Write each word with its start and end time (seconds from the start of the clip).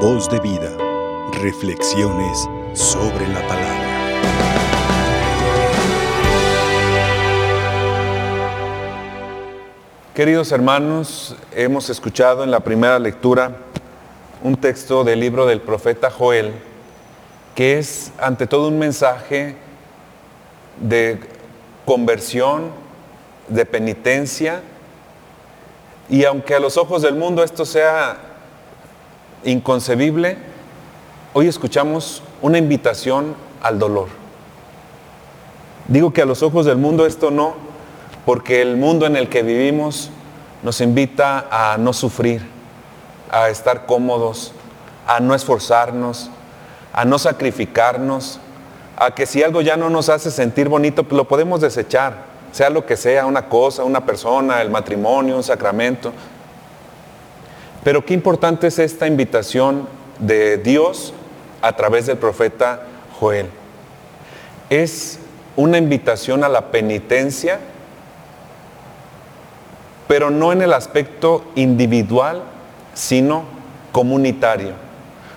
Voz 0.00 0.28
de 0.28 0.38
vida. 0.40 0.76
Reflexiones 1.40 2.46
sobre 2.74 3.26
la 3.28 3.40
palabra. 3.48 3.86
Queridos 10.14 10.52
hermanos, 10.52 11.34
hemos 11.50 11.88
escuchado 11.88 12.44
en 12.44 12.50
la 12.50 12.60
primera 12.60 12.98
lectura 12.98 13.56
un 14.42 14.56
texto 14.56 15.02
del 15.02 15.18
libro 15.18 15.46
del 15.46 15.62
profeta 15.62 16.10
Joel, 16.10 16.52
que 17.54 17.78
es 17.78 18.12
ante 18.18 18.46
todo 18.46 18.68
un 18.68 18.78
mensaje 18.78 19.56
de 20.78 21.20
conversión, 21.86 22.70
de 23.48 23.64
penitencia, 23.64 24.60
y 26.10 26.26
aunque 26.26 26.54
a 26.54 26.60
los 26.60 26.76
ojos 26.76 27.00
del 27.00 27.14
mundo 27.14 27.42
esto 27.42 27.64
sea 27.64 28.25
inconcebible, 29.44 30.38
hoy 31.32 31.48
escuchamos 31.48 32.22
una 32.42 32.58
invitación 32.58 33.34
al 33.62 33.78
dolor. 33.78 34.08
Digo 35.88 36.12
que 36.12 36.22
a 36.22 36.26
los 36.26 36.42
ojos 36.42 36.66
del 36.66 36.78
mundo 36.78 37.06
esto 37.06 37.30
no, 37.30 37.54
porque 38.24 38.60
el 38.60 38.76
mundo 38.76 39.06
en 39.06 39.16
el 39.16 39.28
que 39.28 39.42
vivimos 39.42 40.10
nos 40.62 40.80
invita 40.80 41.46
a 41.50 41.78
no 41.78 41.92
sufrir, 41.92 42.42
a 43.30 43.48
estar 43.48 43.86
cómodos, 43.86 44.52
a 45.06 45.20
no 45.20 45.34
esforzarnos, 45.34 46.30
a 46.92 47.04
no 47.04 47.18
sacrificarnos, 47.18 48.40
a 48.96 49.14
que 49.14 49.26
si 49.26 49.42
algo 49.42 49.60
ya 49.60 49.76
no 49.76 49.90
nos 49.90 50.08
hace 50.08 50.30
sentir 50.30 50.68
bonito, 50.68 51.04
pues 51.04 51.16
lo 51.16 51.28
podemos 51.28 51.60
desechar, 51.60 52.24
sea 52.50 52.70
lo 52.70 52.86
que 52.86 52.96
sea, 52.96 53.26
una 53.26 53.48
cosa, 53.48 53.84
una 53.84 54.04
persona, 54.04 54.62
el 54.62 54.70
matrimonio, 54.70 55.36
un 55.36 55.42
sacramento. 55.44 56.12
Pero 57.86 58.04
qué 58.04 58.14
importante 58.14 58.66
es 58.66 58.80
esta 58.80 59.06
invitación 59.06 59.86
de 60.18 60.56
Dios 60.56 61.14
a 61.62 61.76
través 61.76 62.06
del 62.06 62.18
profeta 62.18 62.82
Joel. 63.20 63.46
Es 64.70 65.20
una 65.54 65.78
invitación 65.78 66.42
a 66.42 66.48
la 66.48 66.72
penitencia 66.72 67.60
pero 70.08 70.30
no 70.30 70.50
en 70.50 70.62
el 70.62 70.72
aspecto 70.72 71.44
individual, 71.54 72.42
sino 72.92 73.44
comunitario. 73.92 74.72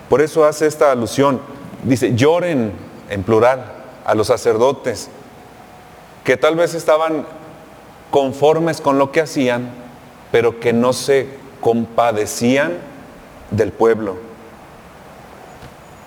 Por 0.08 0.20
eso 0.20 0.44
hace 0.44 0.66
esta 0.66 0.90
alusión. 0.90 1.40
Dice, 1.84 2.16
lloren 2.16 2.72
en 3.10 3.22
plural 3.22 3.62
a 4.04 4.16
los 4.16 4.26
sacerdotes, 4.26 5.08
que 6.24 6.36
tal 6.36 6.56
vez 6.56 6.74
estaban 6.74 7.26
conformes 8.10 8.80
con 8.80 8.98
lo 8.98 9.12
que 9.12 9.20
hacían, 9.20 9.70
pero 10.32 10.58
que 10.58 10.72
no 10.72 10.92
se 10.92 11.39
compadecían 11.60 12.78
del 13.50 13.72
pueblo. 13.72 14.16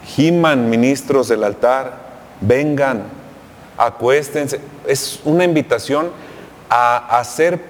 Giman 0.05 0.69
ministros 0.69 1.27
del 1.27 1.43
altar, 1.43 1.97
vengan, 2.41 3.03
acuéstense. 3.77 4.59
Es 4.87 5.21
una 5.23 5.43
invitación 5.43 6.11
a 6.69 7.19
hacer 7.19 7.61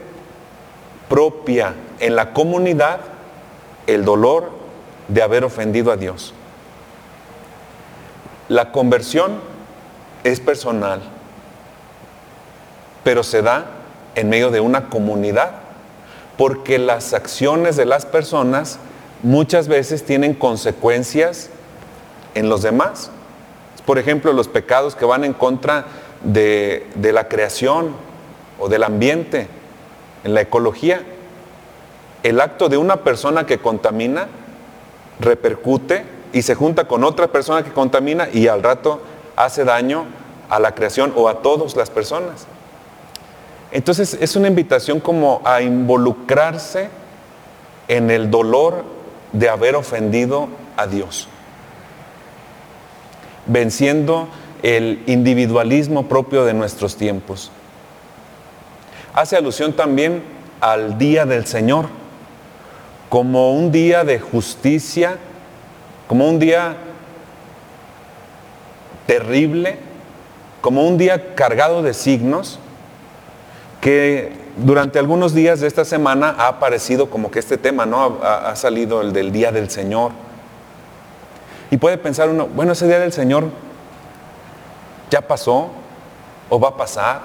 propia 1.09 1.73
en 1.99 2.15
la 2.15 2.33
comunidad 2.33 2.99
el 3.87 4.05
dolor 4.05 4.51
de 5.07 5.21
haber 5.21 5.43
ofendido 5.43 5.91
a 5.91 5.97
Dios. 5.97 6.33
La 8.49 8.71
conversión 8.71 9.39
es 10.23 10.39
personal, 10.39 11.01
pero 13.03 13.23
se 13.23 13.41
da 13.41 13.65
en 14.15 14.29
medio 14.29 14.51
de 14.51 14.59
una 14.59 14.89
comunidad, 14.89 15.51
porque 16.37 16.79
las 16.79 17.13
acciones 17.13 17.75
de 17.75 17.85
las 17.85 18.05
personas 18.05 18.79
muchas 19.21 19.67
veces 19.67 20.03
tienen 20.03 20.33
consecuencias 20.33 21.49
en 22.35 22.49
los 22.49 22.61
demás. 22.61 23.11
Por 23.85 23.99
ejemplo, 23.99 24.33
los 24.33 24.47
pecados 24.47 24.95
que 24.95 25.05
van 25.05 25.23
en 25.23 25.33
contra 25.33 25.85
de, 26.23 26.87
la 27.01 27.27
creación 27.27 27.95
o 28.59 28.69
del 28.69 28.83
ambiente 28.83 29.47
en 30.23 30.33
la 30.33 30.41
ecología, 30.41 31.03
el 32.23 32.39
acto 32.39 32.69
de 32.69 32.77
una 32.77 32.97
persona 32.97 33.45
que 33.45 33.57
contamina 33.57 34.27
repercute 35.19 36.05
y 36.31 36.41
se 36.41 36.55
junta 36.55 36.87
con 36.87 37.03
otra 37.03 37.27
persona 37.27 37.63
que 37.63 37.71
contamina 37.71 38.29
y 38.31 38.47
al 38.47 38.63
rato 38.63 39.01
hace 39.35 39.65
daño 39.65 40.05
a 40.49 40.59
la 40.59 40.73
creación 40.73 41.13
o 41.15 41.27
a 41.27 41.41
todas 41.41 41.75
las 41.75 41.89
personas. 41.89 42.47
Entonces 43.73 44.15
es 44.21 44.35
una 44.35 44.47
invitación 44.47 44.99
como 44.99 45.41
a 45.43 45.63
involucrarse 45.63 46.89
en 47.87 48.11
el 48.11 48.29
dolor 48.29 48.85
de 49.31 49.49
haber 49.49 49.75
ofendido 49.75 50.47
a 50.77 50.85
Dios, 50.85 51.27
venciendo 53.47 54.27
el 54.61 55.01
individualismo 55.07 56.07
propio 56.07 56.45
de 56.45 56.53
nuestros 56.53 56.95
tiempos. 56.97 57.49
Hace 59.15 59.37
alusión 59.37 59.73
también 59.73 60.23
al 60.61 60.99
día 60.99 61.25
del 61.25 61.47
Señor, 61.47 61.87
como 63.09 63.53
un 63.53 63.71
día 63.71 64.03
de 64.03 64.19
justicia, 64.19 65.17
como 66.07 66.29
un 66.29 66.37
día 66.37 66.77
terrible, 69.07 69.79
como 70.61 70.87
un 70.87 70.99
día 70.99 71.33
cargado 71.33 71.81
de 71.81 71.95
signos, 71.95 72.59
que 73.83 74.31
durante 74.55 74.97
algunos 74.97 75.33
días 75.33 75.59
de 75.59 75.67
esta 75.67 75.83
semana 75.83 76.33
ha 76.39 76.47
aparecido 76.47 77.09
como 77.09 77.29
que 77.29 77.39
este 77.39 77.57
tema, 77.57 77.85
¿no? 77.85 78.19
Ha, 78.23 78.55
salido 78.55 79.01
el 79.01 79.11
del 79.11 79.33
día 79.33 79.51
del 79.51 79.69
Señor. 79.69 80.13
Y 81.69 81.75
puede 81.75 81.97
pensar 81.97 82.29
uno, 82.29 82.47
bueno, 82.47 82.71
ese 82.71 82.87
día 82.87 82.99
del 82.99 83.11
Señor 83.11 83.43
ya 85.09 85.19
pasó 85.19 85.69
o 86.49 86.59
va 86.61 86.69
a 86.69 86.77
pasar 86.77 87.19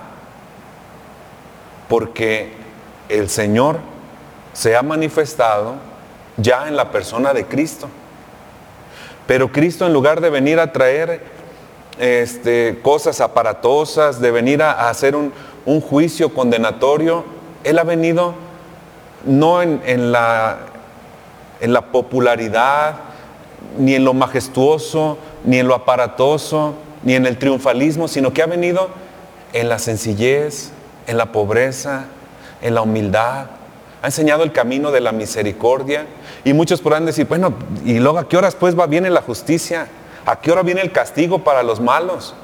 porque 1.88 2.54
el 3.08 3.30
Señor 3.30 3.78
se 4.52 4.74
ha 4.74 4.82
manifestado 4.82 5.76
ya 6.38 6.66
en 6.66 6.74
la 6.74 6.90
persona 6.90 7.34
de 7.34 7.46
Cristo. 7.46 7.88
Pero 9.28 9.52
Cristo 9.52 9.86
en 9.86 9.92
lugar 9.92 10.20
de 10.20 10.30
venir 10.30 10.58
a 10.58 10.72
traer 10.72 11.22
este, 11.98 12.80
cosas 12.82 13.20
aparatosas, 13.20 14.20
de 14.20 14.30
venir 14.32 14.62
a, 14.62 14.88
hacer 14.88 15.14
un, 15.14 15.32
juicio 15.80 16.32
condenatorio, 16.32 17.24
Él 17.62 17.78
ha 17.78 17.84
venido 17.84 18.34
no 19.26 19.62
en, 19.62 20.12
la, 20.12 20.58
en 21.60 21.72
la 21.72 21.92
popularidad, 21.92 22.96
ni 23.78 23.94
en 23.94 24.04
lo 24.04 24.14
majestuoso, 24.14 25.18
ni 25.44 25.58
en 25.58 25.68
lo 25.68 25.74
aparatoso, 25.74 26.74
ni 27.02 27.14
en 27.14 27.26
el 27.26 27.38
triunfalismo, 27.38 28.08
sino 28.08 28.32
que 28.32 28.42
ha 28.42 28.46
venido 28.46 28.88
en 29.52 29.68
la 29.68 29.78
sencillez, 29.78 30.70
en 31.06 31.18
la 31.18 31.32
pobreza, 31.32 32.06
en 32.62 32.74
la 32.74 32.82
humildad. 32.82 33.46
Ha 34.02 34.06
enseñado 34.06 34.44
el 34.44 34.52
camino 34.52 34.90
de 34.90 35.00
la 35.00 35.12
misericordia. 35.12 36.06
Y 36.44 36.52
muchos 36.52 36.80
podrán 36.80 37.04
decir, 37.04 37.26
bueno, 37.26 37.54
¿y 37.84 37.98
luego 37.98 38.18
a 38.18 38.28
qué 38.28 38.36
horas 38.36 38.54
pues 38.54 38.78
va, 38.78 38.86
viene 38.86 39.10
la 39.10 39.22
justicia? 39.22 39.88
¿A 40.24 40.40
qué 40.40 40.52
hora 40.52 40.62
viene 40.62 40.80
el 40.80 40.92
castigo 40.92 41.40
para 41.40 41.62
los 41.62 41.80
malos? 41.80 42.34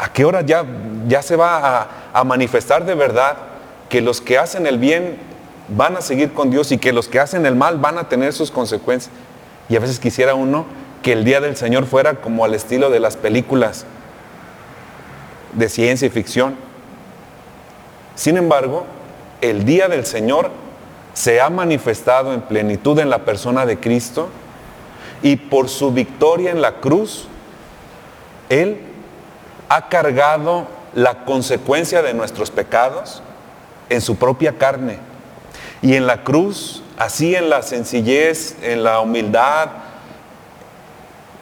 ¿A 0.00 0.12
qué 0.12 0.24
hora 0.24 0.40
ya, 0.40 0.64
ya 1.08 1.22
se 1.22 1.36
va 1.36 1.80
a, 1.80 1.88
a 2.12 2.24
manifestar 2.24 2.84
de 2.84 2.94
verdad 2.94 3.36
que 3.88 4.00
los 4.00 4.20
que 4.20 4.38
hacen 4.38 4.66
el 4.66 4.78
bien 4.78 5.18
van 5.68 5.96
a 5.96 6.00
seguir 6.00 6.32
con 6.32 6.50
Dios 6.50 6.72
y 6.72 6.78
que 6.78 6.92
los 6.92 7.08
que 7.08 7.20
hacen 7.20 7.44
el 7.46 7.54
mal 7.54 7.78
van 7.78 7.98
a 7.98 8.08
tener 8.08 8.32
sus 8.32 8.50
consecuencias? 8.50 9.12
Y 9.68 9.76
a 9.76 9.80
veces 9.80 10.00
quisiera 10.00 10.34
uno 10.34 10.64
que 11.02 11.12
el 11.12 11.24
día 11.24 11.40
del 11.40 11.56
Señor 11.56 11.86
fuera 11.86 12.14
como 12.14 12.44
al 12.44 12.54
estilo 12.54 12.90
de 12.90 13.00
las 13.00 13.16
películas 13.16 13.84
de 15.52 15.68
ciencia 15.68 16.06
y 16.06 16.10
ficción 16.10 16.70
sin 18.20 18.36
embargo, 18.36 18.84
el 19.40 19.64
día 19.64 19.88
del 19.88 20.04
Señor 20.04 20.50
se 21.14 21.40
ha 21.40 21.48
manifestado 21.48 22.34
en 22.34 22.42
plenitud 22.42 22.98
en 22.98 23.08
la 23.08 23.24
persona 23.24 23.64
de 23.64 23.80
Cristo 23.80 24.28
y 25.22 25.36
por 25.36 25.70
su 25.70 25.90
victoria 25.90 26.50
en 26.50 26.60
la 26.60 26.80
cruz, 26.80 27.28
Él 28.50 28.78
ha 29.70 29.88
cargado 29.88 30.66
la 30.94 31.24
consecuencia 31.24 32.02
de 32.02 32.12
nuestros 32.12 32.50
pecados 32.50 33.22
en 33.88 34.02
su 34.02 34.16
propia 34.16 34.58
carne. 34.58 34.98
Y 35.80 35.94
en 35.94 36.06
la 36.06 36.22
cruz, 36.22 36.82
así 36.98 37.34
en 37.34 37.48
la 37.48 37.62
sencillez, 37.62 38.56
en 38.60 38.84
la 38.84 39.00
humildad, 39.00 39.70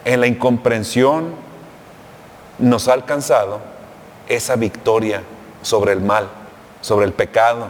en 0.05 0.21
la 0.21 0.27
incomprensión, 0.27 1.35
nos 2.57 2.87
ha 2.87 2.93
alcanzado 2.93 3.59
esa 4.29 4.55
victoria 4.55 5.23
sobre 5.61 5.91
el 5.91 5.99
mal 5.99 6.29
sobre 6.81 7.05
el 7.05 7.13
pecado 7.13 7.67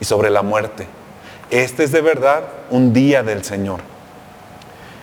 y 0.00 0.04
sobre 0.04 0.30
la 0.30 0.42
muerte. 0.42 0.86
Este 1.50 1.84
es 1.84 1.92
de 1.92 2.00
verdad 2.00 2.44
un 2.70 2.92
día 2.92 3.22
del 3.22 3.44
Señor. 3.44 3.80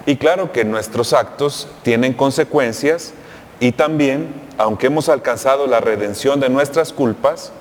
Y 0.06 0.18
claro 0.18 0.52
que 0.52 0.66
nuestros 0.66 1.14
actos 1.14 1.68
tienen 1.84 2.14
consecuencias 2.14 3.14
y 3.60 3.72
también, 3.72 4.34
aunque 4.60 4.88
hemos 4.88 5.08
alcanzado 5.08 5.68
la 5.68 5.80
redención 5.80 6.42
de 6.42 6.50
nuestras 6.50 6.92
culpas, 6.92 7.54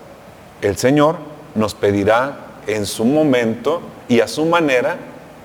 el 0.62 0.76
Señor 0.76 1.14
nos 1.54 1.74
pedirá 1.74 2.38
en 2.66 2.86
su 2.86 3.04
momento 3.04 3.80
y 4.08 4.18
a 4.18 4.26
su 4.26 4.44
manera 4.44 4.96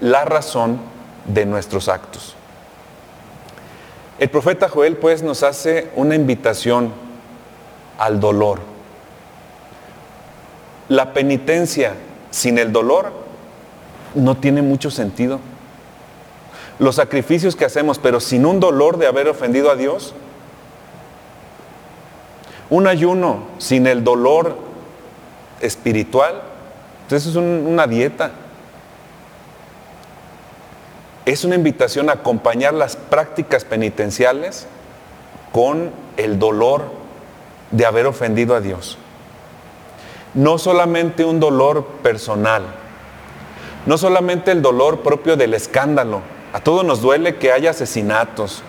la 0.02 0.26
razón 0.26 0.80
de 1.28 1.46
nuestros 1.46 1.90
actos. 1.90 2.36
El 4.18 4.32
profeta 4.32 4.68
Joel 4.68 4.98
pues 4.98 5.22
nos 5.22 5.44
hace 5.44 5.92
una 5.96 6.16
invitación 6.16 6.92
al 8.00 8.20
dolor. 8.20 8.60
La 10.90 11.14
penitencia 11.14 11.94
sin 12.32 12.58
el 12.58 12.72
dolor 12.72 13.12
no 14.16 14.38
tiene 14.38 14.64
mucho 14.64 14.90
sentido. 14.90 15.40
Los 16.80 16.96
sacrificios 16.96 17.56
que 17.56 17.66
hacemos, 17.66 18.00
pero 18.00 18.20
sin 18.20 18.48
un 18.48 18.60
dolor 18.60 18.98
de 18.98 19.06
haber 19.06 19.28
ofendido 19.28 19.70
a 19.70 19.76
Dios, 19.76 20.16
un 22.74 22.88
ayuno 22.88 23.44
sin 23.60 23.86
el 23.86 24.04
dolor 24.04 24.56
espiritual, 25.62 26.42
entonces 27.04 27.30
es 27.30 27.36
una 27.36 27.86
dieta. 27.86 28.32
Es 31.24 31.46
una 31.46 31.54
invitación 31.54 32.10
a 32.10 32.14
acompañar 32.14 32.74
las 32.74 32.96
prácticas 32.96 33.64
penitenciales 33.64 34.66
con 35.52 35.92
el 36.18 36.40
dolor 36.40 36.86
de 37.70 37.86
haber 37.86 38.08
ofendido 38.08 38.56
a 38.56 38.60
Dios. 38.60 38.98
No 40.34 40.58
solamente 40.58 41.24
un 41.26 41.40
dolor 41.40 41.86
personal, 42.02 42.64
no 43.86 44.00
solamente 44.00 44.50
el 44.50 44.64
dolor 44.64 45.02
propio 45.02 45.38
del 45.38 45.54
escándalo. 45.54 46.22
A 46.54 46.60
todos 46.60 46.84
nos 46.84 47.02
duele 47.02 47.36
que 47.36 47.52
haya 47.52 47.70
asesinatos, 47.70 48.64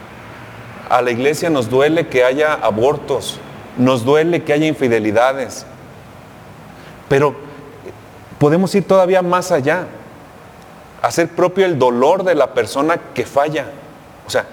a 0.91 1.01
la 1.01 1.11
iglesia 1.11 1.49
nos 1.49 1.71
duele 1.71 2.09
que 2.09 2.23
haya 2.23 2.53
abortos, 2.53 3.41
nos 3.76 4.05
duele 4.05 4.43
que 4.43 4.53
haya 4.53 4.67
infidelidades, 4.67 5.67
pero 7.09 7.35
podemos 8.38 8.75
ir 8.75 8.87
todavía 8.87 9.23
más 9.23 9.53
allá, 9.53 9.87
hacer 11.03 11.29
propio 11.29 11.67
el 11.67 11.79
dolor 11.79 12.25
de 12.25 12.35
la 12.35 12.55
persona 12.55 12.99
que 13.15 13.26
falla. 13.26 13.67
O 14.26 14.31
sea, 14.31 14.47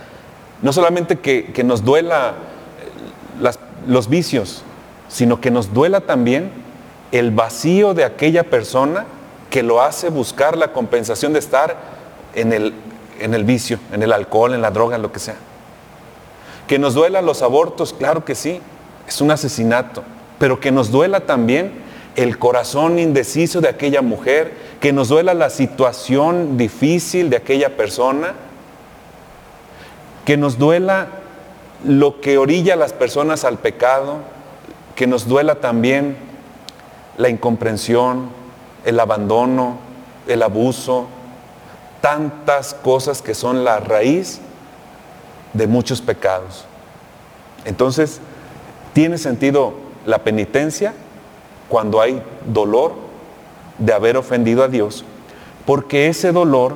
no 0.61 0.73
solamente 0.73 1.19
que, 1.19 1.63
nos 1.63 1.83
duela 1.83 2.35
eh, 3.41 3.51
los 3.87 4.09
vicios, 4.09 4.63
sino 5.07 5.41
que 5.41 5.51
nos 5.51 5.73
duela 5.73 6.01
también 6.01 6.51
el 7.11 7.31
vacío 7.31 7.93
de 7.93 8.05
aquella 8.05 8.43
persona 8.43 9.05
que 9.49 9.63
lo 9.63 9.81
hace 9.81 10.09
buscar 10.09 10.57
la 10.57 10.71
compensación 10.71 11.33
de 11.33 11.39
estar 11.39 11.75
en 12.35 12.53
el, 12.53 12.73
en 13.19 13.33
el 13.33 13.43
vicio, 13.43 13.79
en 13.91 14.01
el 14.01 14.13
alcohol, 14.13 14.53
en 14.53 14.61
la 14.61 14.71
droga, 14.71 14.95
en 14.95 15.01
lo 15.01 15.11
que 15.11 15.19
sea. 15.19 15.35
Que 16.67 16.79
nos 16.79 16.93
duela 16.93 17.21
los 17.21 17.41
abortos, 17.41 17.93
claro 17.93 18.23
que 18.23 18.35
sí, 18.35 18.61
es 19.11 19.19
un 19.19 19.31
asesinato, 19.31 20.03
pero 20.39 20.61
que 20.61 20.71
nos 20.71 20.89
duela 20.89 21.21
también 21.21 21.73
el 22.15 22.39
corazón 22.39 22.97
indeciso 22.97 23.59
de 23.59 23.67
aquella 23.67 24.01
mujer, 24.01 24.53
que 24.79 24.93
nos 24.93 25.09
duela 25.09 25.33
la 25.33 25.49
situación 25.49 26.57
difícil 26.57 27.29
de 27.29 27.35
aquella 27.35 27.75
persona, 27.75 28.33
que 30.23 30.37
nos 30.37 30.57
duela 30.57 31.09
lo 31.83 32.21
que 32.21 32.37
orilla 32.37 32.75
a 32.75 32.77
las 32.77 32.93
personas 32.93 33.43
al 33.43 33.57
pecado, 33.57 34.19
que 34.95 35.07
nos 35.07 35.27
duela 35.27 35.55
también 35.55 36.15
la 37.17 37.27
incomprensión, 37.27 38.29
el 38.85 38.97
abandono, 38.97 39.77
el 40.27 40.41
abuso, 40.41 41.07
tantas 41.99 42.73
cosas 42.73 43.21
que 43.21 43.33
son 43.33 43.65
la 43.65 43.81
raíz 43.81 44.39
de 45.53 45.67
muchos 45.67 46.01
pecados. 46.01 46.65
Entonces, 47.65 48.21
tiene 48.93 49.17
sentido 49.17 49.73
la 50.05 50.19
penitencia 50.19 50.93
cuando 51.69 52.01
hay 52.01 52.21
dolor 52.45 52.93
de 53.77 53.93
haber 53.93 54.17
ofendido 54.17 54.63
a 54.63 54.67
Dios, 54.67 55.05
porque 55.65 56.07
ese 56.07 56.31
dolor 56.31 56.75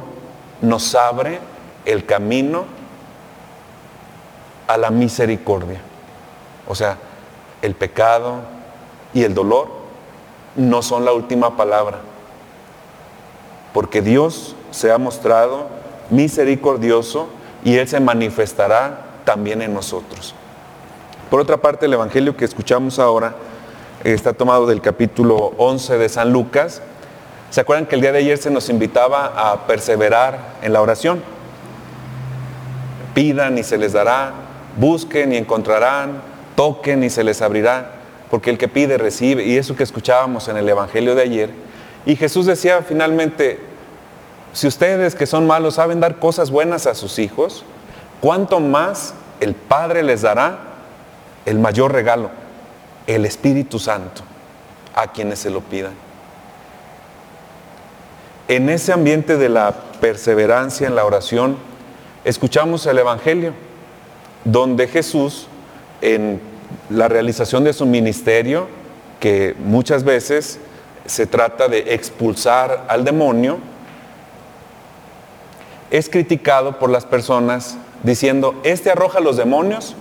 nos 0.62 0.96
abre 0.96 1.40
el 1.86 2.06
camino 2.06 2.66
a 4.68 4.78
la 4.78 4.90
misericordia. 4.90 5.82
O 6.68 6.76
sea, 6.76 6.98
el 7.62 7.76
pecado 7.76 8.38
y 9.14 9.24
el 9.24 9.34
dolor 9.34 9.68
no 10.56 10.82
son 10.82 11.06
la 11.06 11.14
última 11.14 11.58
palabra, 11.58 12.00
porque 13.74 14.02
Dios 14.02 14.56
se 14.72 14.92
ha 14.92 14.98
mostrado 14.98 15.68
misericordioso 16.10 17.28
y 17.64 17.78
Él 17.78 17.88
se 17.88 18.00
manifestará 18.00 19.06
también 19.26 19.62
en 19.62 19.74
nosotros. 19.74 20.34
Por 21.30 21.40
otra 21.40 21.58
parte, 21.58 21.88
el 21.88 21.94
Evangelio 21.94 22.38
que 22.38 22.46
escuchamos 22.46 23.00
ahora 23.00 23.34
está 24.04 24.34
tomado 24.34 24.68
del 24.68 24.80
capítulo 24.80 25.54
11 25.58 25.98
de 25.98 26.08
San 26.08 26.32
Lucas. 26.32 26.84
¿Se 27.50 27.62
acuerdan 27.62 27.88
que 27.88 27.96
el 27.96 28.02
día 28.02 28.12
de 28.12 28.20
ayer 28.20 28.38
se 28.38 28.52
nos 28.52 28.70
invitaba 28.70 29.34
a 29.36 29.66
perseverar 29.66 30.38
en 30.62 30.72
la 30.72 30.84
oración? 30.84 31.24
Pidan 33.16 33.58
y 33.58 33.64
se 33.64 33.80
les 33.80 33.94
dará, 33.94 34.34
busquen 34.78 35.34
y 35.34 35.38
encontrarán, 35.38 36.22
toquen 36.56 37.04
y 37.04 37.10
se 37.10 37.24
les 37.24 37.42
abrirá, 37.42 37.94
porque 38.30 38.52
el 38.52 38.60
que 38.60 38.68
pide 38.68 39.00
recibe. 39.00 39.46
Y 39.46 39.58
eso 39.58 39.76
que 39.76 39.84
escuchábamos 39.84 40.48
en 40.48 40.58
el 40.58 40.70
Evangelio 40.70 41.16
de 41.16 41.24
ayer. 41.24 41.50
Y 42.06 42.16
Jesús 42.16 42.46
decía 42.46 42.84
finalmente, 42.88 43.60
si 44.54 44.68
ustedes 44.68 45.16
que 45.16 45.26
son 45.26 45.48
malos 45.48 45.76
saben 45.76 46.00
dar 46.00 46.20
cosas 46.20 46.52
buenas 46.52 46.86
a 46.86 46.94
sus 46.94 47.18
hijos, 47.18 47.66
¿cuánto 48.22 48.60
más 48.60 49.16
el 49.40 49.56
Padre 49.56 50.04
les 50.04 50.22
dará 50.22 50.75
el 51.46 51.60
mayor 51.60 51.94
regalo, 51.94 52.30
el 53.08 53.26
Espíritu 53.26 53.80
Santo, 53.80 54.24
a 54.96 55.12
quienes 55.12 55.40
se 55.40 55.50
lo 55.50 55.62
pidan. 55.62 55.94
En 58.48 58.70
ese 58.70 58.94
ambiente 58.94 59.38
de 59.38 59.50
la 59.50 59.74
perseverancia 60.00 60.88
en 60.88 60.96
la 60.96 61.06
oración, 61.06 61.58
escuchamos 62.24 62.86
el 62.86 63.00
Evangelio, 63.00 63.54
donde 64.44 64.88
Jesús, 64.88 65.48
en 66.02 66.40
la 66.90 67.08
realización 67.08 67.64
de 67.64 67.74
su 67.74 67.86
ministerio, 67.86 68.68
que 69.20 69.56
muchas 69.60 70.04
veces 70.04 70.60
se 71.06 71.26
trata 71.26 71.68
de 71.68 71.94
expulsar 71.94 72.86
al 72.88 73.04
demonio, 73.04 73.58
es 75.92 76.10
criticado 76.10 76.78
por 76.78 76.90
las 76.90 77.06
personas 77.06 77.78
diciendo, 78.04 78.60
este 78.64 78.92
arroja 78.92 79.20
a 79.20 79.22
los 79.22 79.38
demonios 79.38 79.96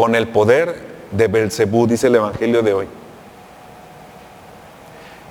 con 0.00 0.14
el 0.14 0.28
poder 0.28 0.76
de 1.10 1.28
Belcebú, 1.28 1.86
dice 1.86 2.06
el 2.06 2.14
Evangelio 2.14 2.62
de 2.62 2.72
hoy. 2.72 2.86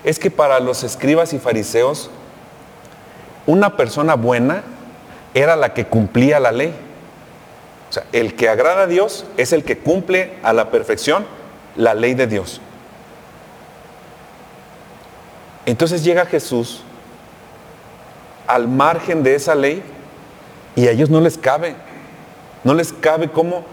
Es 0.03 0.19
que 0.19 0.29
para 0.29 0.59
los 0.59 0.83
escribas 0.83 1.33
y 1.33 1.39
fariseos, 1.39 2.11
una 3.47 3.75
persona 3.75 4.13
buena 4.13 4.61
era 5.33 5.55
la 5.55 5.73
que 5.73 5.85
cumplía 5.85 6.39
la 6.39 6.51
ley. 6.51 6.71
O 7.89 7.93
sea, 7.93 8.03
el 8.11 8.35
que 8.35 8.47
agrada 8.47 8.83
a 8.83 8.85
Dios 8.85 9.25
es 9.37 9.53
el 9.53 9.63
que 9.63 9.79
cumple 9.79 10.33
a 10.43 10.53
la 10.53 10.69
perfección 10.69 11.25
la 11.75 11.95
ley 11.95 12.13
de 12.13 12.27
Dios. 12.27 12.61
Entonces 15.65 16.03
llega 16.03 16.27
Jesús 16.27 16.83
al 18.45 18.67
margen 18.67 19.23
de 19.23 19.33
esa 19.33 19.55
ley 19.55 19.81
y 20.75 20.85
a 20.85 20.91
ellos 20.91 21.09
no 21.09 21.21
les 21.21 21.39
cabe. 21.39 21.75
No 22.63 22.75
les 22.75 22.93
cabe 22.93 23.31
cómo 23.31 23.65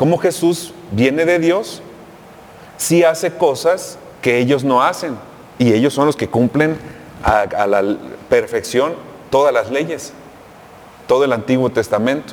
cómo 0.00 0.16
Jesús 0.16 0.72
viene 0.92 1.26
de 1.26 1.38
Dios, 1.38 1.82
si 2.78 3.04
hace 3.04 3.32
cosas 3.32 3.98
que 4.22 4.38
ellos 4.38 4.64
no 4.64 4.82
hacen. 4.82 5.18
Y 5.58 5.74
ellos 5.74 5.92
son 5.92 6.06
los 6.06 6.16
que 6.16 6.26
cumplen 6.26 6.78
a, 7.22 7.40
a 7.40 7.66
la 7.66 7.82
perfección 8.30 8.94
todas 9.28 9.52
las 9.52 9.70
leyes, 9.70 10.14
todo 11.06 11.26
el 11.26 11.34
Antiguo 11.34 11.68
Testamento. 11.68 12.32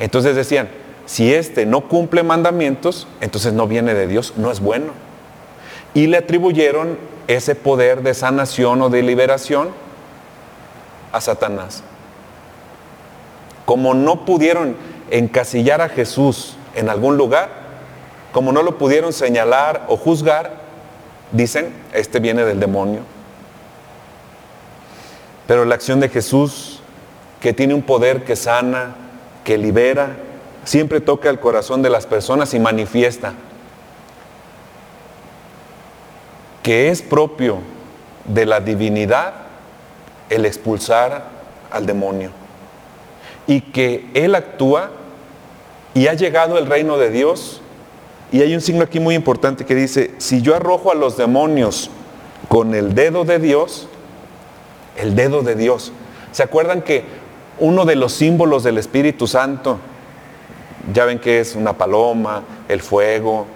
Entonces 0.00 0.34
decían, 0.34 0.68
si 1.06 1.32
este 1.32 1.64
no 1.64 1.82
cumple 1.82 2.24
mandamientos, 2.24 3.06
entonces 3.20 3.52
no 3.52 3.68
viene 3.68 3.94
de 3.94 4.08
Dios, 4.08 4.32
no 4.36 4.50
es 4.50 4.58
bueno. 4.58 4.94
Y 5.94 6.08
le 6.08 6.16
atribuyeron 6.16 6.98
ese 7.28 7.54
poder 7.54 8.02
de 8.02 8.14
sanación 8.14 8.82
o 8.82 8.90
de 8.90 9.04
liberación 9.04 9.68
a 11.12 11.20
Satanás. 11.20 11.84
Como 13.64 13.94
no 13.94 14.24
pudieron 14.24 14.74
encasillar 15.12 15.80
a 15.80 15.88
Jesús 15.88 16.56
en 16.74 16.88
algún 16.88 17.16
lugar, 17.16 17.50
como 18.32 18.50
no 18.50 18.62
lo 18.62 18.78
pudieron 18.78 19.12
señalar 19.12 19.84
o 19.88 19.96
juzgar, 19.96 20.62
dicen, 21.30 21.72
este 21.92 22.18
viene 22.18 22.44
del 22.44 22.58
demonio. 22.58 23.02
Pero 25.46 25.64
la 25.64 25.74
acción 25.74 26.00
de 26.00 26.08
Jesús, 26.08 26.80
que 27.40 27.52
tiene 27.52 27.74
un 27.74 27.82
poder 27.82 28.24
que 28.24 28.36
sana, 28.36 28.94
que 29.44 29.58
libera, 29.58 30.16
siempre 30.64 31.00
toca 31.00 31.28
el 31.28 31.40
corazón 31.40 31.82
de 31.82 31.90
las 31.90 32.06
personas 32.06 32.54
y 32.54 32.58
manifiesta 32.58 33.34
que 36.62 36.90
es 36.90 37.02
propio 37.02 37.58
de 38.24 38.46
la 38.46 38.60
divinidad 38.60 39.34
el 40.30 40.46
expulsar 40.46 41.24
al 41.70 41.86
demonio 41.86 42.30
y 43.46 43.60
que 43.60 44.08
Él 44.14 44.34
actúa 44.34 44.90
y 45.94 46.06
ha 46.06 46.14
llegado 46.14 46.58
el 46.58 46.66
reino 46.66 46.98
de 46.98 47.10
Dios. 47.10 47.60
Y 48.30 48.40
hay 48.40 48.54
un 48.54 48.60
signo 48.60 48.84
aquí 48.84 48.98
muy 48.98 49.14
importante 49.14 49.66
que 49.66 49.74
dice, 49.74 50.14
si 50.18 50.40
yo 50.40 50.56
arrojo 50.56 50.90
a 50.90 50.94
los 50.94 51.16
demonios 51.16 51.90
con 52.48 52.74
el 52.74 52.94
dedo 52.94 53.24
de 53.24 53.38
Dios, 53.38 53.88
el 54.96 55.14
dedo 55.14 55.42
de 55.42 55.54
Dios, 55.54 55.92
¿Se 56.32 56.42
acuerdan 56.42 56.80
que 56.80 57.04
uno 57.58 57.84
de 57.84 57.94
los 57.94 58.12
símbolos 58.14 58.64
del 58.64 58.78
Espíritu 58.78 59.26
Santo, 59.26 59.78
ya 60.92 61.04
ven 61.04 61.18
que 61.18 61.40
es 61.40 61.54
una 61.54 61.74
paloma, 61.74 62.42
el 62.68 62.80
fuego, 62.80 63.46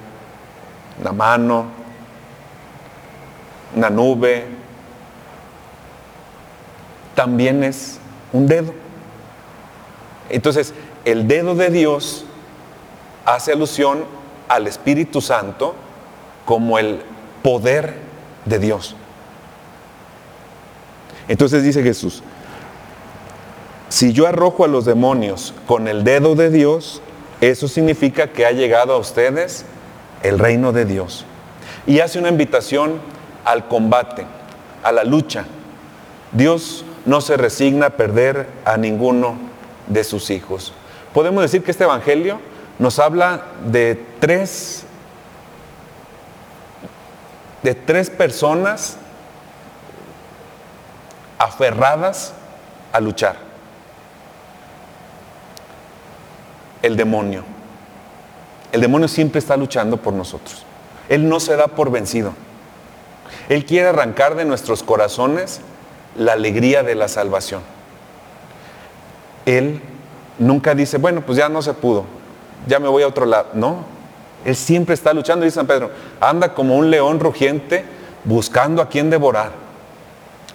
una 1.00 1.12
mano, 1.12 1.66
una 3.74 3.88
nube, 3.88 4.44
también 7.14 7.64
es 7.64 7.98
un 8.32 8.46
dedo. 8.46 8.74
Entonces, 10.30 10.74
el 11.04 11.28
dedo 11.28 11.54
de 11.54 11.70
Dios 11.70 12.24
hace 13.24 13.52
alusión 13.52 14.04
al 14.48 14.66
Espíritu 14.66 15.20
Santo 15.20 15.74
como 16.44 16.78
el 16.78 17.00
poder 17.42 17.94
de 18.44 18.58
Dios. 18.58 18.96
Entonces 21.28 21.64
dice 21.64 21.82
Jesús, 21.82 22.22
si 23.88 24.12
yo 24.12 24.26
arrojo 24.26 24.64
a 24.64 24.68
los 24.68 24.84
demonios 24.84 25.54
con 25.66 25.88
el 25.88 26.04
dedo 26.04 26.34
de 26.34 26.50
Dios, 26.50 27.02
eso 27.40 27.68
significa 27.68 28.28
que 28.28 28.46
ha 28.46 28.52
llegado 28.52 28.94
a 28.94 28.98
ustedes 28.98 29.64
el 30.22 30.38
reino 30.38 30.72
de 30.72 30.84
Dios. 30.84 31.24
Y 31.86 32.00
hace 32.00 32.18
una 32.18 32.28
invitación 32.28 33.00
al 33.44 33.68
combate, 33.68 34.26
a 34.82 34.92
la 34.92 35.04
lucha. 35.04 35.44
Dios 36.32 36.84
no 37.04 37.20
se 37.20 37.36
resigna 37.36 37.86
a 37.86 37.90
perder 37.90 38.48
a 38.64 38.76
ninguno 38.76 39.36
de 39.86 40.04
sus 40.04 40.30
hijos. 40.30 40.72
Podemos 41.12 41.42
decir 41.42 41.62
que 41.62 41.70
este 41.70 41.84
Evangelio 41.84 42.40
nos 42.78 42.98
habla 42.98 43.44
de 43.66 44.04
tres, 44.20 44.84
de 47.62 47.74
tres 47.74 48.10
personas 48.10 48.96
aferradas 51.38 52.34
a 52.92 53.00
luchar. 53.00 53.36
El 56.82 56.96
demonio. 56.96 57.44
El 58.72 58.80
demonio 58.80 59.08
siempre 59.08 59.38
está 59.38 59.56
luchando 59.56 59.96
por 59.96 60.12
nosotros. 60.12 60.64
Él 61.08 61.28
no 61.28 61.40
se 61.40 61.56
da 61.56 61.68
por 61.68 61.90
vencido. 61.90 62.32
Él 63.48 63.64
quiere 63.64 63.88
arrancar 63.88 64.34
de 64.34 64.44
nuestros 64.44 64.82
corazones 64.82 65.60
la 66.16 66.32
alegría 66.32 66.82
de 66.82 66.94
la 66.94 67.08
salvación. 67.08 67.62
Él 69.46 69.80
nunca 70.38 70.74
dice, 70.74 70.98
bueno, 70.98 71.22
pues 71.22 71.38
ya 71.38 71.48
no 71.48 71.62
se 71.62 71.72
pudo, 71.72 72.04
ya 72.66 72.78
me 72.78 72.88
voy 72.88 73.02
a 73.02 73.08
otro 73.08 73.24
lado. 73.24 73.48
No, 73.54 73.84
Él 74.44 74.54
siempre 74.54 74.94
está 74.94 75.14
luchando, 75.14 75.44
dice 75.44 75.54
San 75.54 75.66
Pedro, 75.66 75.90
anda 76.20 76.52
como 76.52 76.76
un 76.76 76.90
león 76.90 77.20
rugiente 77.20 77.84
buscando 78.24 78.82
a 78.82 78.88
quien 78.88 79.08
devorar. 79.08 79.52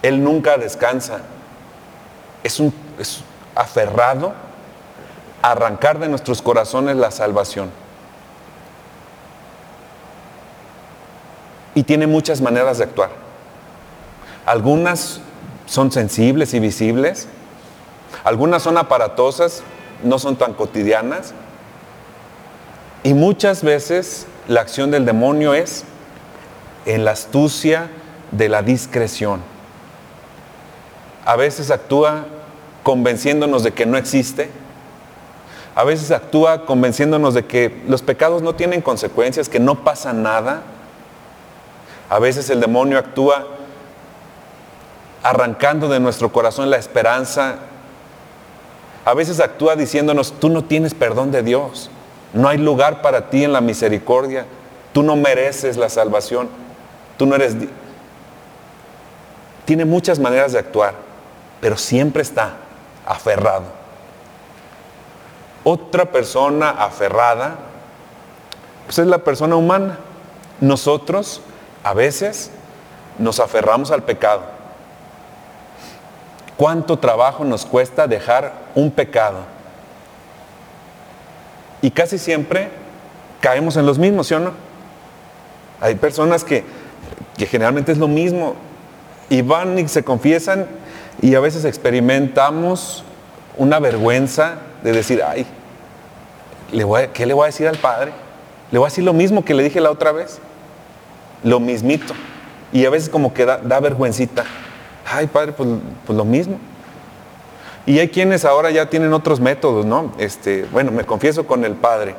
Él 0.01 0.23
nunca 0.23 0.57
descansa. 0.57 1.21
Es, 2.43 2.59
un, 2.59 2.73
es 2.99 3.23
aferrado 3.55 4.33
a 5.41 5.51
arrancar 5.51 5.99
de 5.99 6.09
nuestros 6.09 6.41
corazones 6.41 6.95
la 6.97 7.11
salvación. 7.11 7.71
Y 11.73 11.83
tiene 11.83 12.07
muchas 12.07 12.41
maneras 12.41 12.79
de 12.79 12.83
actuar. 12.83 13.11
Algunas 14.45 15.21
son 15.65 15.91
sensibles 15.91 16.53
y 16.53 16.59
visibles, 16.59 17.27
algunas 18.23 18.63
son 18.63 18.77
aparatosas, 18.77 19.63
no 20.03 20.19
son 20.19 20.35
tan 20.35 20.53
cotidianas. 20.53 21.33
Y 23.03 23.13
muchas 23.13 23.63
veces 23.63 24.27
la 24.47 24.61
acción 24.61 24.91
del 24.91 25.05
demonio 25.05 25.53
es 25.53 25.85
en 26.85 27.05
la 27.05 27.11
astucia 27.11 27.89
de 28.31 28.49
la 28.49 28.61
discreción. 28.61 29.41
A 31.25 31.35
veces 31.35 31.71
actúa 31.71 32.25
convenciéndonos 32.83 33.63
de 33.63 33.71
que 33.73 33.85
no 33.85 33.97
existe. 33.97 34.49
A 35.75 35.83
veces 35.83 36.11
actúa 36.11 36.65
convenciéndonos 36.65 37.33
de 37.33 37.45
que 37.45 37.83
los 37.87 38.01
pecados 38.01 38.41
no 38.41 38.55
tienen 38.55 38.81
consecuencias, 38.81 39.49
que 39.49 39.59
no 39.59 39.83
pasa 39.83 40.13
nada. 40.13 40.63
A 42.09 42.19
veces 42.19 42.49
el 42.49 42.59
demonio 42.59 42.99
actúa 42.99 43.47
arrancando 45.23 45.87
de 45.87 45.99
nuestro 45.99 46.31
corazón 46.31 46.69
la 46.69 46.77
esperanza 46.77 47.59
a 49.03 49.13
veces 49.13 49.39
actúa 49.39 49.75
diciéndonos, 49.75 50.33
tú 50.39 50.49
no 50.49 50.63
tienes 50.63 50.93
perdón 50.93 51.31
de 51.31 51.43
Dios, 51.43 51.89
no 52.33 52.47
hay 52.47 52.57
lugar 52.57 53.01
para 53.01 53.29
ti 53.29 53.43
en 53.43 53.53
la 53.53 53.61
misericordia, 53.61 54.45
tú 54.93 55.03
no 55.03 55.15
mereces 55.15 55.77
la 55.77 55.89
salvación, 55.89 56.49
tú 57.17 57.25
no 57.25 57.35
eres... 57.35 57.55
Tiene 59.65 59.85
muchas 59.85 60.19
maneras 60.19 60.51
de 60.51 60.59
actuar, 60.59 60.93
pero 61.61 61.77
siempre 61.77 62.21
está 62.21 62.57
aferrado. 63.05 63.65
Otra 65.63 66.05
persona 66.05 66.69
aferrada, 66.71 67.55
pues 68.85 68.99
es 68.99 69.07
la 69.07 69.19
persona 69.19 69.55
humana. 69.55 69.99
Nosotros 70.59 71.41
a 71.83 71.93
veces 71.93 72.51
nos 73.17 73.39
aferramos 73.39 73.91
al 73.91 74.03
pecado 74.03 74.60
cuánto 76.61 76.99
trabajo 76.99 77.43
nos 77.43 77.65
cuesta 77.65 78.05
dejar 78.05 78.53
un 78.75 78.91
pecado. 78.91 79.39
Y 81.81 81.89
casi 81.89 82.19
siempre 82.19 82.69
caemos 83.39 83.77
en 83.77 83.87
los 83.87 83.97
mismos, 83.97 84.27
¿sí 84.27 84.35
o 84.35 84.39
no? 84.39 84.51
Hay 85.79 85.95
personas 85.95 86.43
que, 86.43 86.63
que 87.35 87.47
generalmente 87.47 87.91
es 87.91 87.97
lo 87.97 88.07
mismo 88.07 88.53
y 89.27 89.41
van 89.41 89.79
y 89.79 89.87
se 89.87 90.03
confiesan 90.03 90.67
y 91.19 91.33
a 91.33 91.39
veces 91.39 91.65
experimentamos 91.65 93.03
una 93.57 93.79
vergüenza 93.79 94.57
de 94.83 94.91
decir, 94.91 95.23
ay, 95.25 95.47
¿le 96.71 96.83
voy 96.83 97.07
¿qué 97.11 97.25
le 97.25 97.33
voy 97.33 97.45
a 97.45 97.47
decir 97.47 97.67
al 97.67 97.77
Padre? 97.77 98.11
Le 98.69 98.77
voy 98.77 98.85
a 98.85 98.89
decir 98.89 99.03
lo 99.03 99.13
mismo 99.13 99.43
que 99.43 99.55
le 99.55 99.63
dije 99.63 99.81
la 99.81 99.89
otra 99.89 100.11
vez, 100.11 100.37
lo 101.43 101.59
mismito. 101.59 102.13
Y 102.71 102.85
a 102.85 102.91
veces 102.91 103.09
como 103.09 103.33
que 103.33 103.45
da, 103.45 103.57
da 103.57 103.79
vergüencita. 103.79 104.45
Ay, 105.05 105.27
padre, 105.27 105.51
pues, 105.53 105.69
pues, 106.05 106.17
lo 106.17 106.25
mismo. 106.25 106.57
Y 107.85 107.99
hay 107.99 108.09
quienes 108.09 108.45
ahora 108.45 108.69
ya 108.69 108.89
tienen 108.89 109.13
otros 109.13 109.39
métodos, 109.39 109.85
¿no? 109.85 110.13
Este, 110.17 110.65
bueno, 110.71 110.91
me 110.91 111.03
confieso 111.03 111.45
con 111.45 111.65
el 111.65 111.73
padre. 111.73 112.15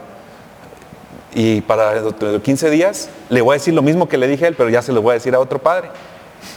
Y 1.34 1.62
para 1.62 1.94
15 2.42 2.70
días 2.70 3.08
le 3.30 3.40
voy 3.40 3.54
a 3.54 3.58
decir 3.58 3.72
lo 3.72 3.80
mismo 3.80 4.08
que 4.08 4.18
le 4.18 4.26
dije 4.26 4.44
a 4.44 4.48
él, 4.48 4.54
pero 4.56 4.68
ya 4.68 4.82
se 4.82 4.92
lo 4.92 5.00
voy 5.00 5.12
a 5.12 5.14
decir 5.14 5.34
a 5.34 5.38
otro 5.38 5.60
padre. 5.60 5.90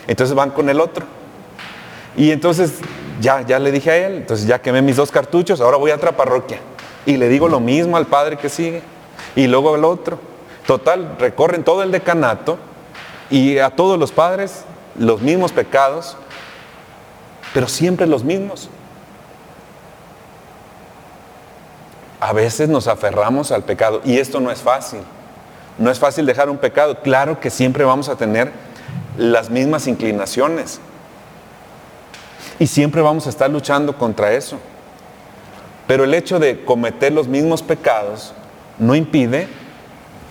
Entonces 0.08 0.36
van 0.36 0.50
con 0.50 0.70
el 0.70 0.82
otro. 0.82 1.06
Y 2.18 2.32
entonces 2.32 2.74
ya, 3.22 3.42
ya 3.42 3.60
le 3.60 3.72
dije 3.72 3.92
a 3.92 4.08
él, 4.08 4.16
entonces 4.18 4.48
ya 4.48 4.60
quemé 4.62 4.82
mis 4.82 4.96
dos 4.96 5.12
cartuchos, 5.12 5.62
ahora 5.62 5.78
voy 5.78 5.92
a 5.92 5.96
otra 5.96 6.18
parroquia. 6.18 6.60
Y 7.06 7.18
le 7.18 7.30
digo 7.30 7.48
lo 7.48 7.60
mismo 7.60 7.98
al 7.98 8.08
padre 8.08 8.38
que 8.38 8.50
sigue. 8.50 8.82
Y 9.36 9.48
luego 9.48 9.76
al 9.76 9.86
otro. 9.86 10.18
Total, 10.66 11.16
recorren 11.20 11.64
todo 11.64 11.84
el 11.84 11.92
decanato 11.92 12.58
y 13.30 13.60
a 13.60 13.70
todos 13.70 14.00
los 14.00 14.12
padres 14.12 14.66
los 14.98 15.22
mismos 15.22 15.52
pecados, 15.52 16.18
pero 17.54 17.68
siempre 17.68 18.08
los 18.08 18.24
mismos. 18.24 18.70
A 22.20 22.34
veces 22.34 22.70
nos 22.70 22.88
aferramos 22.88 23.52
al 23.52 23.64
pecado 23.64 24.02
y 24.04 24.18
esto 24.18 24.40
no 24.40 24.52
es 24.52 24.60
fácil. 24.60 25.02
No 25.78 25.92
es 25.92 26.00
fácil 26.00 26.26
dejar 26.26 26.50
un 26.50 26.58
pecado. 26.58 27.02
Claro 27.02 27.40
que 27.40 27.50
siempre 27.50 27.84
vamos 27.84 28.10
a 28.10 28.16
tener 28.16 28.52
las 29.18 29.50
mismas 29.50 29.88
inclinaciones. 29.88 30.80
Y 32.58 32.68
siempre 32.68 33.02
vamos 33.02 33.28
a 33.28 33.30
estar 33.30 33.50
luchando 33.50 33.98
contra 33.98 34.32
eso. 34.34 34.58
Pero 35.88 36.06
el 36.06 36.14
hecho 36.14 36.40
de 36.40 36.64
cometer 36.64 37.12
los 37.12 37.28
mismos 37.28 37.62
pecados 37.62 38.34
no 38.80 38.96
impide 38.96 39.48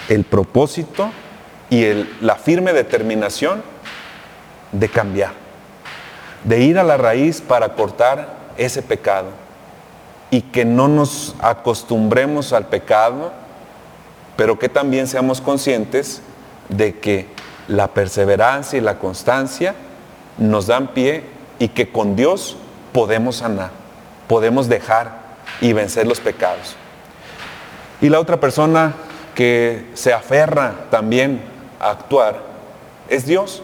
el 0.09 0.25
propósito 0.25 1.11
y 1.71 1.85
la 2.21 2.37
firme 2.37 2.73
determinación 2.73 3.63
de 4.75 4.89
cambiar, 4.89 5.33
de 6.43 6.61
ir 6.61 6.79
a 6.79 6.83
la 6.83 6.97
raíz 6.97 7.41
para 7.41 7.75
cortar 7.75 8.29
ese 8.57 8.83
pecado 8.83 9.29
y 10.31 10.43
que 10.43 10.65
no 10.65 10.89
nos 10.89 11.37
acostumbremos 11.41 12.53
al 12.53 12.67
pecado, 12.67 13.33
pero 14.37 14.59
que 14.59 14.69
también 14.69 15.07
seamos 15.07 15.41
conscientes 15.41 16.23
de 16.69 16.99
que 16.99 17.29
la 17.69 17.89
perseverancia 17.89 18.79
y 18.79 18.83
la 18.83 18.99
constancia 18.99 19.75
nos 20.37 20.67
dan 20.67 20.89
pie 20.89 21.23
y 21.59 21.69
que 21.69 21.91
con 21.91 22.17
Dios 22.17 22.57
podemos 22.93 23.37
sanar, 23.37 23.71
podemos 24.27 24.69
dejar 24.69 25.23
y 25.61 25.73
vencer 25.73 26.07
los 26.07 26.19
pecados. 26.19 26.75
Y 28.01 28.09
la 28.09 28.19
otra 28.19 28.41
persona 28.41 28.95
que 29.37 29.87
se 29.95 30.13
aferra 30.13 30.87
también 30.91 31.43
a 31.79 31.91
actuar 31.91 32.43
es 33.09 33.25
Dios 33.25 33.63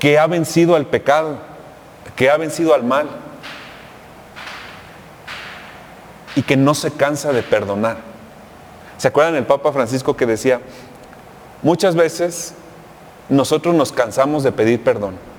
que 0.00 0.18
ha 0.18 0.26
vencido 0.26 0.74
al 0.74 0.86
pecado, 0.86 1.38
que 2.16 2.28
ha 2.30 2.36
vencido 2.36 2.74
al 2.74 2.82
mal 2.82 3.08
y 6.34 6.42
que 6.42 6.56
no 6.56 6.74
se 6.74 6.90
cansa 6.90 7.32
de 7.32 7.44
perdonar. 7.44 7.98
¿Se 8.98 9.06
acuerdan 9.06 9.36
el 9.36 9.46
Papa 9.46 9.72
Francisco 9.72 10.16
que 10.16 10.26
decía, 10.26 10.60
muchas 11.62 11.94
veces 11.94 12.54
nosotros 13.28 13.74
nos 13.76 13.92
cansamos 13.92 14.42
de 14.42 14.50
pedir 14.50 14.82
perdón? 14.82 15.30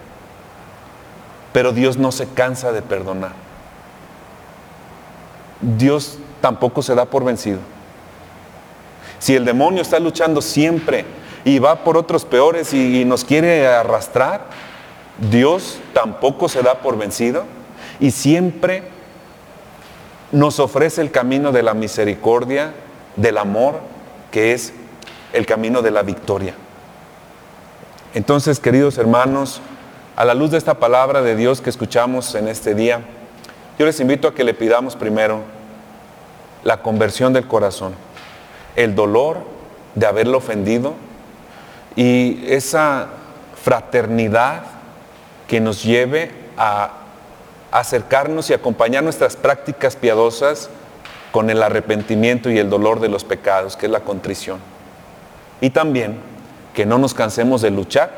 pero 1.53 1.73
Dios 1.73 1.97
no 1.97 2.11
se 2.11 2.27
cansa 2.27 2.71
de 2.71 2.81
perdonar. 2.81 3.33
Dios 5.61 6.17
tampoco 6.39 6.81
se 6.81 6.95
da 6.95 7.05
por 7.05 7.23
vencido. 7.23 7.59
Si 9.19 9.35
el 9.35 9.45
demonio 9.45 9.81
está 9.81 9.99
luchando 9.99 10.41
siempre 10.41 11.05
y 11.43 11.59
va 11.59 11.83
por 11.83 11.97
otros 11.97 12.25
peores 12.25 12.73
y, 12.73 13.05
nos 13.05 13.23
quiere 13.23 13.67
arrastrar, 13.67 14.45
Dios 15.29 15.79
tampoco 15.93 16.49
se 16.49 16.61
da 16.61 16.75
por 16.79 16.97
vencido 16.97 17.45
y 17.99 18.11
siempre 18.11 18.83
nos 20.31 20.59
ofrece 20.59 21.01
el 21.01 21.11
camino 21.11 21.51
de 21.51 21.63
la 21.63 21.73
misericordia, 21.73 22.73
del 23.15 23.37
amor, 23.37 23.79
que 24.31 24.53
es 24.53 24.73
el 25.33 25.45
camino 25.45 25.81
de 25.81 25.91
la 25.91 26.03
victoria. 26.03 26.55
Entonces, 28.13 28.59
queridos 28.59 28.97
hermanos, 28.97 29.61
a 30.15 30.25
la 30.25 30.33
luz 30.33 30.51
de 30.51 30.57
esta 30.57 30.75
palabra 30.75 31.21
de 31.21 31.35
Dios 31.35 31.61
que 31.61 31.69
escuchamos 31.69 32.35
en 32.35 32.47
este 32.47 32.75
día, 32.75 33.01
yo 33.79 33.85
les 33.85 33.99
invito 33.99 34.27
a 34.27 34.33
que 34.33 34.43
le 34.43 34.53
pidamos 34.53 34.95
primero 34.95 35.41
la 36.63 36.81
conversión 36.81 37.33
del 37.33 37.47
corazón, 37.47 37.93
el 38.75 38.95
dolor 38.95 39.39
de 39.95 40.05
haberlo 40.05 40.37
ofendido 40.37 40.93
y 41.95 42.43
esa 42.47 43.07
fraternidad 43.61 44.63
que 45.47 45.59
nos 45.59 45.83
lleve 45.83 46.31
a 46.57 46.91
acercarnos 47.71 48.49
y 48.49 48.53
acompañar 48.53 49.03
nuestras 49.03 49.35
prácticas 49.35 49.95
piadosas 49.95 50.69
con 51.31 51.49
el 51.49 51.63
arrepentimiento 51.63 52.49
y 52.49 52.57
el 52.57 52.69
dolor 52.69 52.99
de 52.99 53.09
los 53.09 53.23
pecados, 53.23 53.77
que 53.77 53.85
es 53.85 53.91
la 53.91 54.01
contrición. 54.01 54.59
Y 55.61 55.69
también 55.69 56.19
que 56.73 56.85
no 56.85 56.97
nos 56.97 57.13
cansemos 57.13 57.61
de 57.61 57.71
luchar, 57.71 58.11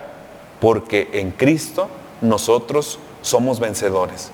porque 0.60 1.10
en 1.14 1.32
Cristo 1.32 1.90
nosotros 2.22 3.00
somos 3.22 3.60
vencedores, 3.60 4.32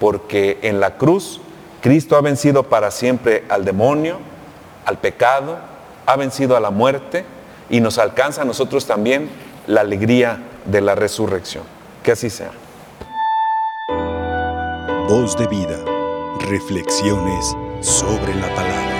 porque 0.00 0.58
en 0.62 0.80
la 0.80 0.96
cruz 0.96 1.40
Cristo 1.80 2.16
ha 2.16 2.20
vencido 2.20 2.64
para 2.64 2.90
siempre 2.90 3.44
al 3.48 3.64
demonio, 3.64 4.18
al 4.84 4.98
pecado, 4.98 5.58
ha 6.06 6.16
vencido 6.16 6.56
a 6.56 6.60
la 6.60 6.70
muerte 6.70 7.24
y 7.68 7.80
nos 7.80 7.98
alcanza 7.98 8.42
a 8.42 8.44
nosotros 8.44 8.86
también 8.86 9.28
la 9.66 9.80
alegría 9.80 10.40
de 10.64 10.80
la 10.80 10.94
resurrección. 10.94 11.64
Que 12.02 12.12
así 12.12 12.30
sea. 12.30 12.50
Voz 15.08 15.36
de 15.36 15.46
vida. 15.46 15.78
Reflexiones 16.48 17.56
sobre 17.80 18.34
la 18.34 18.54
palabra. 18.54 18.95